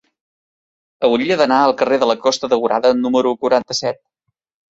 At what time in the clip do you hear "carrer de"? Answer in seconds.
1.81-2.09